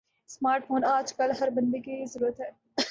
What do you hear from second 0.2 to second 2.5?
smart phone آج کل ہر بندے کی ضرورت ہے